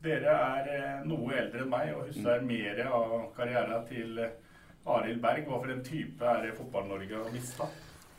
[0.04, 4.36] Dere er eh, noe eldre enn meg og husker mer av karrieren til eh,
[4.92, 5.48] Arild Berg.
[5.48, 7.68] Hva for en type er Fotball-Norge har mista?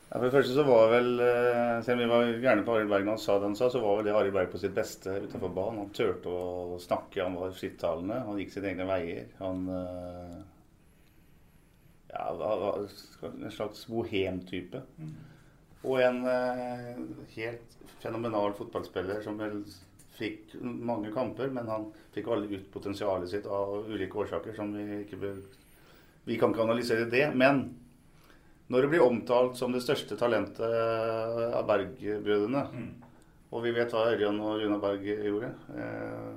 [0.07, 2.89] Ja, for det første så var vel, eh, Selv om vi var gærne på Arild
[2.89, 4.75] Berg når han sa det han sa, så var vel det Arild Berg på sitt
[4.75, 5.81] beste utenfor banen.
[5.83, 9.25] Han turte å snakke, han var frittalende, han gikk sine egne veier.
[9.41, 10.37] Han eh,
[12.13, 12.85] ja, var
[13.33, 14.81] en slags bohemtype.
[15.83, 16.93] Og en eh,
[17.35, 19.59] helt fenomenal fotballspiller som vel
[20.17, 24.55] fikk mange kamper, men han fikk aldri ut potensialet sitt av ulike årsaker.
[24.55, 25.43] som Vi ikke bør,
[26.25, 27.27] vi kan ikke analysere det.
[27.35, 27.67] Men
[28.67, 32.89] når det blir omtalt som det største talentet av Berg-brødrene, mm.
[33.53, 36.33] og vi vet hva Ørjan og Runa Berg gjorde eh,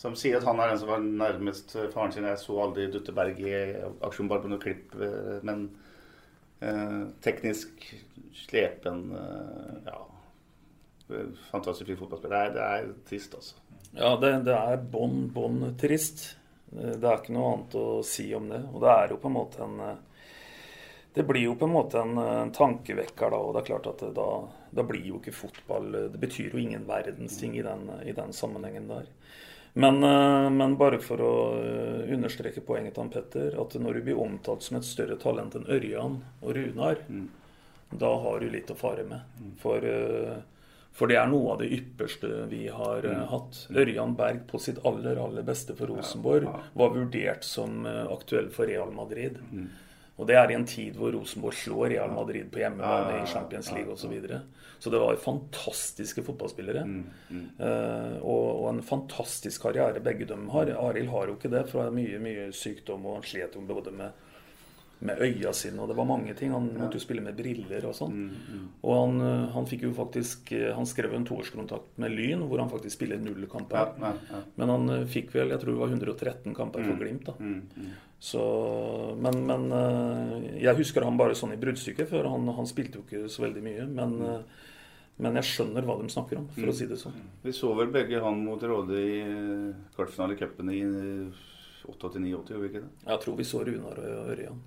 [0.00, 2.24] Som sier at han er den som var nærmest faren sin.
[2.26, 3.52] Jeg så aldri Dutte Berg i
[4.02, 4.96] aksjon, bare på noe klipp.
[4.96, 5.68] Eh, men
[6.64, 7.84] eh, teknisk
[8.46, 10.00] slepen eh, Ja
[11.50, 12.36] fantastisk fin fotballspiller.
[12.36, 13.56] Det er, det er trist, altså.
[13.92, 16.24] Ja, det, det er bånn, bånn trist.
[16.72, 18.62] Det er ikke noe annet å si om det.
[18.72, 19.82] Og det er jo på en måte en
[21.14, 23.40] Det blir jo på en måte en, en tankevekker da.
[23.40, 24.28] Og det er klart at da,
[24.70, 28.32] da, blir jo ikke fotball Det betyr jo ingen verdens ting i den, i den
[28.32, 29.10] sammenhengen der.
[29.74, 30.00] Men,
[30.56, 31.34] men, bare for å
[32.12, 36.18] understreke poenget til Petter, at når du blir omtalt som et større talent enn Ørjan
[36.42, 37.28] og Runar, mm.
[37.96, 39.24] da har du litt å fare med.
[39.40, 39.54] Mm.
[39.62, 39.86] For
[40.92, 43.22] for det er noe av det ypperste vi har mm.
[43.30, 43.62] hatt.
[43.72, 48.92] Ørjan Berg på sitt aller, aller beste for Rosenborg var vurdert som aktuell for Real
[48.92, 49.38] Madrid.
[49.48, 49.70] Mm.
[50.22, 53.72] Og det er i en tid hvor Rosenborg slår Real Madrid på hjemmebane i Champions
[53.74, 54.04] League osv.
[54.04, 54.42] Så, videre.
[54.78, 56.84] så det var fantastiske fotballspillere.
[57.32, 60.70] Uh, og, og, en fantastisk karriere begge dem har.
[60.78, 63.64] Arild har jo ikke det, for det er mye, mye sykdom, og han slet jo
[63.66, 64.30] både med
[65.02, 66.52] med øya sine, og det var mange ting.
[66.54, 68.14] Han måtte jo spille med briller og sånn.
[68.14, 68.66] Mm, mm.
[68.86, 72.62] Og han, eh, han, fikk jo faktisk eh, Han skrev en toårskontrakt med Lyn, hvor
[72.62, 73.96] han faktisk spiller null kamper.
[73.98, 77.00] Ja, ja, Men han eh, fikk vel, jeg tror det var 113 kamper for mm,
[77.02, 77.34] Glimt, da.
[77.40, 78.42] Mm, mm, så,
[79.18, 79.64] men, men,
[80.62, 83.62] jeg husker han bare sånn i bruddstykket, for han, han, spilte jo ikke så veldig
[83.64, 83.86] mye.
[83.90, 84.12] Men,
[85.18, 87.16] men jeg skjønner hva de snakker om, for å si det sånn.
[87.42, 89.16] Vi så vel begge han mot Råde i
[89.96, 90.84] kvartfinale i cupen i
[91.90, 92.92] 88-89, gjorde vi ikke det?
[93.08, 94.62] Jeg tror vi så Runar og Ørjan.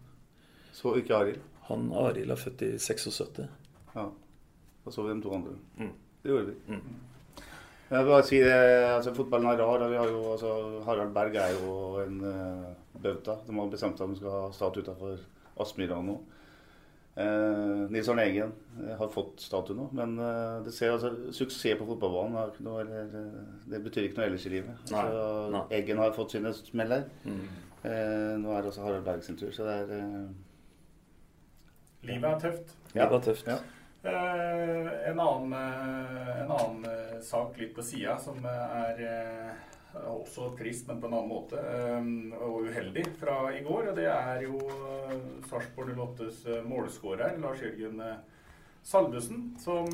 [0.75, 1.43] Så ikke Arild?
[1.69, 3.41] Han Arild er født i 76.
[3.95, 4.09] Ja.
[4.85, 5.55] Da så vi de to andre.
[5.79, 5.93] Mm.
[6.21, 6.75] Det gjorde vi.
[6.75, 7.45] Mm.
[7.89, 8.53] Jeg vil bare si det,
[8.89, 9.88] altså Fotballen er rar.
[9.89, 10.53] Vi har jo, altså,
[10.85, 13.38] Harald Berg er jo en uh, bauta.
[13.47, 15.19] De har bestemt at de skal ha statue utafor
[15.61, 16.17] Aspmyra nå.
[17.15, 18.49] Eh, Nils Arne Eggen
[18.81, 23.13] eh, har fått statue nå, men eh, det ser altså, suksess på fotballbanen noe, eller,
[23.71, 24.81] det betyr ikke noe ellers i livet.
[24.91, 25.21] Nei, så,
[25.53, 25.61] nei.
[25.77, 27.05] Eggen har fått sine smeller.
[27.23, 27.45] Mm.
[27.88, 30.27] Eh, nå er det også Harald Berg sin tur, så det er
[32.05, 32.75] Livet er tøft.
[32.93, 33.05] Ja.
[33.05, 33.49] Livet er tøft.
[33.49, 33.61] Ja.
[34.05, 38.99] Uh, en annen, uh, en annen uh, sak litt på sida som er
[39.95, 41.61] også trist, men på en annen måte,
[42.43, 43.93] og uheldig fra i går.
[43.93, 44.57] Og det er jo
[45.47, 48.03] Sarpsborg 08s målskårer, Lars Jørgen
[48.83, 49.87] Salvesen, som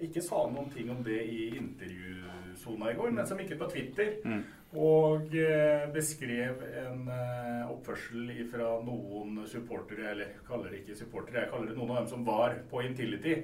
[0.00, 3.70] ikke sa noen ting om det i intervjusona i går, men som gikk ut på
[3.74, 4.16] Twitter.
[4.76, 11.46] Og eh, beskrev en eh, oppførsel fra noen supportere, eller jeg kaller det ikke supportere,
[11.46, 13.38] jeg kaller det noen av dem som var på Intility,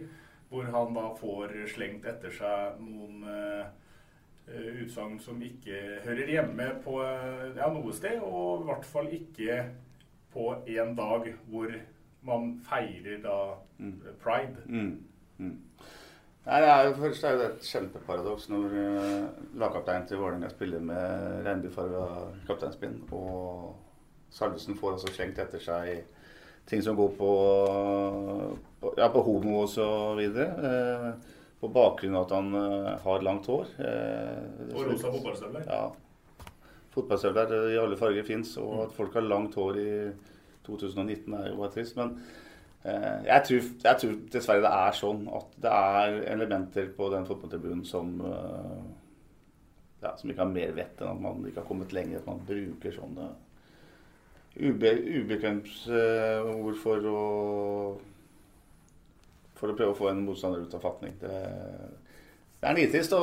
[0.51, 3.65] hvor han da får slengt etter seg noen uh,
[4.85, 9.57] utsagn som ikke hører hjemme på ja, noe sted, og i hvert fall ikke
[10.35, 11.73] på en dag hvor
[12.29, 13.39] man feirer da
[13.79, 13.97] mm.
[14.23, 14.63] pride.
[14.67, 14.93] Mm.
[15.39, 15.57] Mm.
[16.45, 19.29] Nei, det er jo, Først er det et kjempeparadoks når uh,
[19.61, 22.03] lagkapteinen til Vålerenga spiller med regnbuefarga
[22.49, 23.73] kapteinspinn, og
[24.35, 26.03] Salvesen får altså slengt etter seg
[26.69, 27.31] ting som går på,
[28.81, 29.65] på, ja, på homo
[30.21, 30.51] videre.
[30.61, 31.33] Uh,
[31.65, 33.71] på bakgrunn av at han uh, har langt hår.
[34.75, 35.65] og rosa fotballstøvler.
[35.65, 36.51] Ja.
[36.93, 39.93] Fotballstøvler i alle farger fins, og at folk har langt hår i
[40.67, 41.97] 2019 er jo bare trist.
[41.97, 42.44] men Eh,
[42.85, 47.85] jeg tror, jeg tror, dessverre det er sånn at det er elementer på den fotballtribunen
[47.89, 48.83] som eh,
[50.05, 52.21] ja, som ikke har mer vett enn at man ikke har kommet lenger.
[52.21, 53.31] At man bruker sånne
[54.61, 54.91] ube,
[55.23, 57.23] ubekvemsord for å
[59.55, 61.15] for å prøve å få en motstander ut av fatning.
[61.21, 61.37] Det,
[62.61, 63.15] det er nitrist,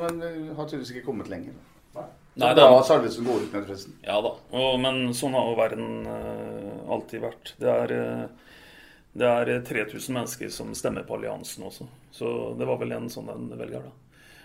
[0.00, 0.22] men
[0.56, 1.56] har tydeligvis ikke kommet lenger.
[2.40, 3.96] Nei, det er Salvesen går ut med forresten.
[4.06, 7.52] Ja da, og, men sånn har jo verden uh, alltid vært.
[7.60, 8.49] Det er uh,
[9.12, 11.88] det er 3000 mennesker som stemmer på alliansen også.
[12.14, 13.96] Så det var vel en sånn en velger, da.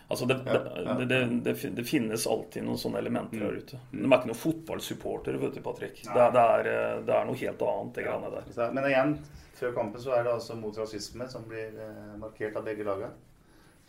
[0.08, 0.93] Altså det, ja, ja.
[0.93, 3.62] Det, det, det, finnes alltid noen sånne elementer der mm.
[3.62, 3.80] ute.
[3.89, 6.04] De er ikke noen fotballsupportere, vet du, Patrick.
[6.06, 6.69] Det, er,
[7.08, 8.75] det er noe helt annet, det greiene der.
[8.78, 9.15] Men igjen,
[9.58, 13.15] før kampen så er det altså mot rasisme som blir eh, markert av begge lagene.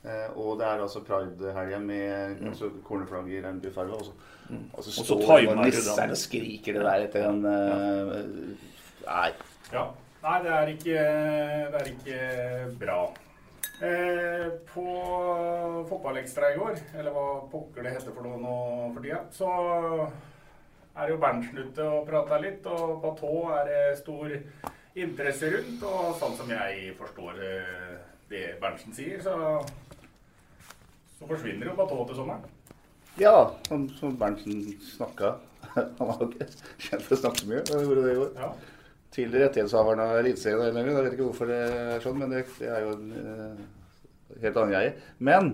[0.07, 2.49] Eh, og det er altså pridehelga med mm.
[2.53, 4.01] altså, korneflagg i regnbuefarge.
[4.01, 4.17] Og så,
[4.49, 4.65] mm.
[4.73, 8.19] og så står nissene og skriker det der etter en uh,
[9.05, 9.31] Nei.
[9.73, 9.89] Ja.
[10.27, 11.03] Nei, det er ikke,
[11.71, 12.17] det er ikke
[12.81, 12.97] bra.
[13.87, 14.87] Eh, på
[15.87, 18.57] Fotballekstra i går, eller hva pokker det heter for noe nå
[18.97, 19.53] for tida, så
[20.97, 24.35] er jo Berntsen ute og prata litt, og Batå er det stor
[24.99, 25.89] interesse rundt.
[25.93, 27.97] Og sånn som jeg forstår eh,
[28.33, 29.62] det Berntsen sier, så,
[31.17, 32.55] Så forsvinner jo Batå til sommeren.
[33.17, 35.37] Ja, som, som Berntsen snakka.
[35.77, 36.51] Han var ikke
[36.83, 37.69] kjent for å snakke så mye.
[37.71, 38.41] Han gjorde det i går.
[38.43, 38.57] Ja.
[39.17, 40.77] Til rettighetshaverne av Eliteserien.
[40.77, 43.63] Jeg vet ikke hvorfor det er sånn, men det, det er jo en uh,
[44.43, 44.91] helt annen greie.
[45.25, 45.49] Men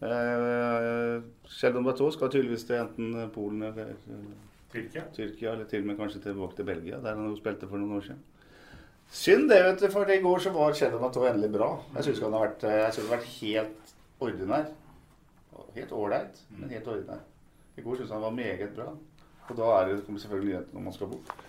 [0.00, 1.18] uh,
[1.52, 4.30] Sheldon Bateau skal tydeligvis til enten Polen eller uh,
[4.72, 5.04] Tyrkia.
[5.12, 7.98] Tyrkia, eller til og med kanskje tilbake til Belgia, der han jo spilte for noen
[7.98, 8.24] år siden.
[9.12, 11.70] Synd det, vet du, for i går så var Sheldon Bateau endelig bra.
[11.98, 14.70] Jeg syns han har vært, han har vært helt ordinær.
[15.74, 17.20] Helt ålreit, men helt ordinær.
[17.76, 18.88] I går syns han var meget bra.
[19.50, 21.42] Og da er det, kommer selvfølgelig nyheten når man skal bort.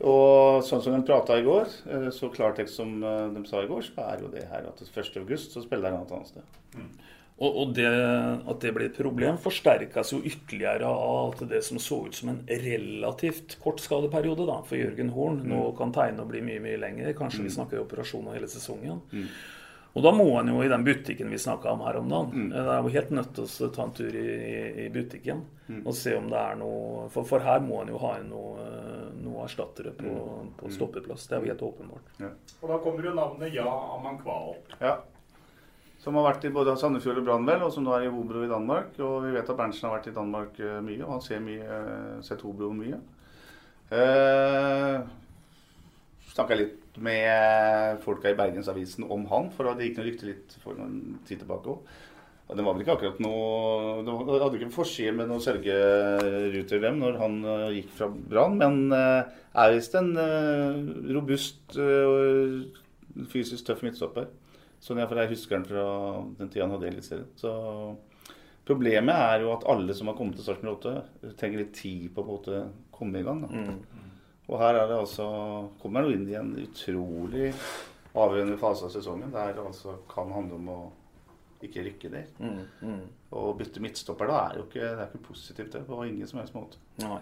[0.00, 3.68] Og sånn som de prata i går, eh, så klartekst som eh, de sa i
[3.70, 5.18] går, så er jo det her at 1.
[5.20, 6.56] august så spiller han et annet sted.
[7.42, 11.80] Og, og det, at det blir et problem, forsterkes jo ytterligere av at det som
[11.82, 16.30] så ut som en relativt kort skadeperiode da, for Jørgen Horn, nå kan tegne og
[16.30, 17.14] bli mye mye lenger.
[17.18, 19.00] Kanskje vi snakker operasjoner hele sesongen.
[19.92, 22.46] Og da må en jo i den butikken vi snakka om her om dagen.
[22.48, 24.28] Det er jo helt nødt til å ta en tur i,
[24.86, 25.42] i butikken
[25.84, 28.64] og se om det er noe For, for her må en jo ha inn noe,
[29.22, 30.12] noe erstattere på,
[30.58, 31.28] på stoppeplass.
[31.28, 32.10] Det er jo helt åpenbart.
[32.60, 34.38] Og da kommer jo navnet Ja Amankwa.
[34.80, 34.98] Ja.
[36.02, 38.50] Som har vært i både Sandefjord og Brannvel, og som nå er i Hobro i
[38.50, 38.96] Danmark.
[38.98, 41.62] Og vi vet at Berntsen har vært i Danmark eh, mye, og han ser mye,
[41.62, 42.98] eh, sett Hobro mye.
[43.94, 44.96] Eh,
[46.32, 50.76] Snakka litt med folka i Bergensavisen om han, for det gikk noe rykte litt for
[50.76, 51.92] noen tid tilbake òg.
[52.52, 56.82] Og det var vel ikke akkurat noe Det hadde ikke en forside med noen sørgeruter
[56.82, 59.30] dem når han eh, gikk fra Brann, men eh,
[59.62, 60.82] er visst en eh,
[61.16, 64.28] robust og fysisk tøff midtstopper.
[64.82, 65.86] Sånn iallfall jeg husker han fra
[66.40, 67.28] den tida han hadde Eliteserien.
[67.40, 67.52] Så
[68.68, 72.24] problemet er jo at alle som har kommet til Sarpsborg 8, trenger litt tid på
[72.24, 72.40] å
[72.92, 73.44] komme i gang.
[73.46, 73.66] Da.
[74.50, 75.26] Og her er det altså
[75.82, 77.52] kommer han inn i en utrolig
[78.18, 80.80] avgjørende fase av sesongen der det altså kan handle om å
[81.62, 82.40] ikke rykke ned.
[82.82, 86.26] Mm, Å bytte midtstopper da er jo ikke, det er ikke positivt det, på ingen
[86.28, 86.80] som helst måte.
[87.04, 87.20] Nei.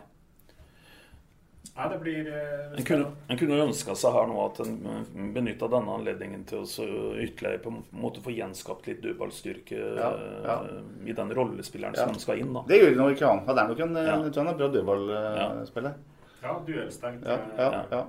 [1.77, 5.69] Nei, det blir eh, En kunne, en kunne ønska seg her nå at en benytta
[5.71, 6.87] denne anledningen til å så
[7.21, 10.09] ytterligere på en måte få gjenskapt litt dødballstyrke Ja,
[10.49, 10.57] ja.
[10.65, 10.81] eh,
[11.13, 12.09] i den rollespilleren Ja.
[12.09, 12.53] som skal inn.
[12.57, 12.65] da.
[12.67, 13.45] Det gjorde nok ikke han.
[13.47, 14.17] Det er nok en, Ja.
[14.25, 15.95] en bra dødballspiller.
[16.43, 18.07] Ja, duellsterkt Ja, eh, ja, ja.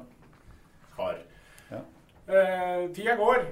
[0.96, 1.18] kar.
[1.70, 1.82] Ja.
[2.28, 3.46] Eh, tida går.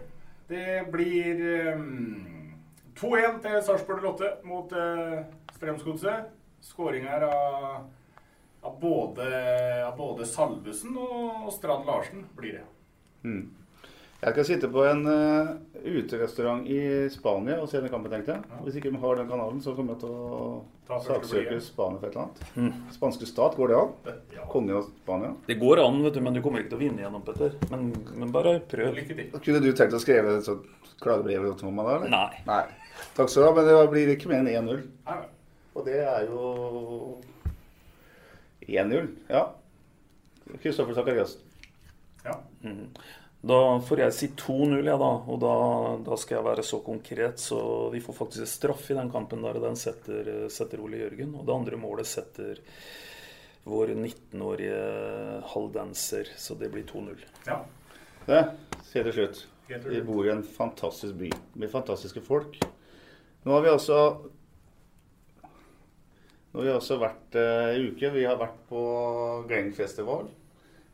[0.48, 1.42] Det blir
[1.76, 2.56] um,
[2.98, 5.20] 2-1 til Sarpsborg Lotte mot uh,
[5.58, 6.32] Strømsgodset.
[6.66, 7.86] Skåringer av,
[8.62, 9.28] av, både,
[9.86, 12.66] av både Salvesen og, og Strand Larsen blir det.
[13.24, 13.44] Mm.
[14.20, 15.52] Jeg skal sitte på en uh,
[15.88, 16.80] uterestaurant i
[17.14, 18.58] Spania og se den kampen, tenkte jeg.
[18.66, 21.60] Hvis ikke vi har den kanalen, så kommer jeg til å saksøke.
[21.64, 22.82] Spania for et eller annet.
[22.98, 23.94] Spanske stat, går det an?
[24.36, 24.44] Ja.
[24.52, 25.32] Kongen av Spania?
[25.48, 27.56] Det går an, vet du, men du kommer ikke til å vinne gjennom, Petter.
[27.72, 27.88] Men,
[28.20, 29.00] men bare prøv.
[29.40, 30.68] Kunne du tenkt å skrive et sånt
[31.00, 31.96] klagebrev til mamma da?
[32.02, 32.12] eller?
[32.12, 32.44] Nei.
[32.50, 33.06] Nei.
[33.16, 34.84] Takk skal du ha, men det blir ikke mer enn 1-0.
[35.08, 35.20] Nei,
[35.80, 36.44] Og det er jo
[38.68, 39.46] 1-0, ja.
[40.60, 41.40] Kristoffer Sakariassen.
[42.28, 42.36] ja.
[43.42, 45.12] Da får jeg si 2-0, ja, da.
[45.32, 45.54] Og da,
[46.04, 47.60] da skal jeg være så konkret, så
[47.94, 49.56] vi får faktisk en straff i den kampen der.
[49.56, 51.32] og Den setter, setter Ole Jørgen.
[51.40, 52.60] Og det andre målet setter
[53.70, 54.82] vår 19-årige
[55.54, 56.34] halvdanser.
[56.36, 57.24] Så det blir 2-0.
[57.48, 57.62] ja.
[58.30, 58.44] Det
[58.86, 59.40] sier til slutt.
[59.70, 61.30] Vi bor i en fantastisk by
[61.62, 62.60] med fantastiske folk.
[63.46, 63.98] Nå har vi altså
[66.52, 68.12] Nå har vi altså vært eh, en uke.
[68.14, 68.84] Vi har vært på
[69.50, 70.28] Glenn-festival.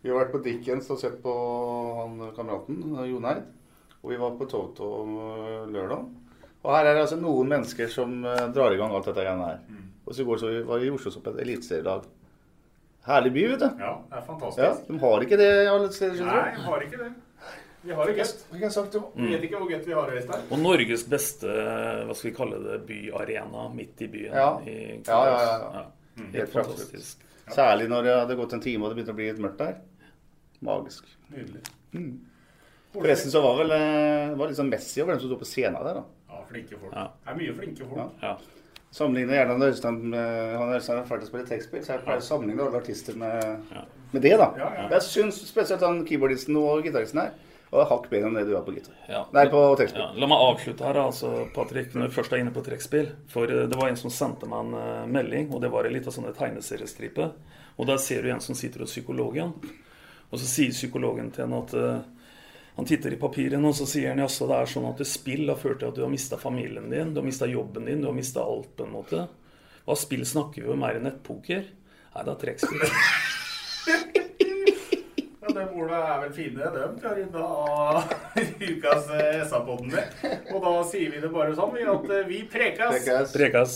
[0.05, 1.31] Vi har vært på Dickens og sett på
[1.97, 3.39] han kameraten Joneid.
[4.03, 6.03] Og vi var på Toto eh, lørdag.
[6.61, 9.47] Og her er det altså noen mennesker som eh, drar i gang alt dette greiene
[9.47, 9.63] her.
[10.05, 12.05] Og så går så var vi i Oslo som et eliteserielag.
[13.07, 13.65] Herlig by, vet du.
[13.81, 14.85] ja, det er Ja, fantastisk.
[14.91, 17.09] De har ikke det alle steder, skjønner Nei, de har ikke det.
[17.85, 18.45] Vi har det gøtt.
[18.51, 19.01] Vi, sagt det?
[19.17, 20.45] Vi vet ikke hvor gøtt vi har det, Her.
[20.51, 24.37] Og Norges beste hva skal vi kalle det, byarena midt i byen.
[24.37, 24.47] Ja.
[24.61, 25.85] I Ja, ja, ja, ja.
[26.21, 27.25] Helt Helt fantastisk.
[27.53, 29.77] Særlig når det hadde gått en time og det begynte å bli litt mørkt der.
[30.61, 31.07] Magisk.
[31.33, 31.61] Nydelig.
[32.95, 35.97] Forresten så var vel eh, var sånn Messi over den som sto på scenen der.
[35.99, 36.03] da.
[36.31, 36.93] Ja, flinke folk.
[36.95, 37.07] Ja.
[37.25, 38.21] Det er mye flinke folk.
[38.23, 38.35] Ja.
[38.95, 41.97] Sammenligner gjerne når Øystein eh, han er Øystein er ferdig til å spille trekkspill, så
[41.97, 43.81] jeg pleier å sammenligne alle artister med, Ja.
[44.13, 44.47] med det, da.
[44.62, 44.85] Ja, ja.
[44.95, 47.33] Jeg syns spesielt han keyboardisten og gitaristen her
[47.75, 48.93] og hakk bedre enn det du er på gitar.
[49.10, 49.25] Ja.
[49.35, 49.99] Nei, på trekkspill.
[49.99, 53.10] Ja, la meg avslutte her, altså, Patrick, når jeg først er inne på trekkspill.
[53.33, 55.97] For eh, det var en som sendte meg en eh, melding, og det var en
[55.97, 57.27] liten sånn tegneseriestripe.
[57.75, 59.51] Og der ser du en som sitter hos psykologen.
[60.32, 62.15] Og så sier psykologen til henne at uh,
[62.76, 65.60] han titter i papirene, og så sier han jaså, det er sånn at spill har
[65.62, 68.17] ført til at du har mista familien din, du har mista jobben din, du har
[68.17, 69.26] mista alt, på en måte.
[69.86, 70.84] Hva spill snakker vi om?
[70.84, 71.67] Er det nettpoker?
[72.15, 72.86] Nei, det er trekkspill.
[75.46, 76.96] Ja, De orda er vel fine, dem.
[76.98, 78.13] Vi har av
[78.71, 79.12] ukas
[79.52, 80.23] SA-podden med.
[80.56, 82.96] Og da sier vi det bare sånn, vi, at vi prekas.
[82.96, 83.36] prekas.
[83.36, 83.76] Prekas.